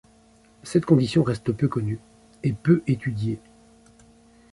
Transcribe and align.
Cette 0.63 0.87
condition 0.87 1.21
reste 1.21 1.51
peu 1.51 1.67
connue 1.67 1.99
et 2.41 2.53
peu 2.53 2.81
étudiée. 2.87 3.39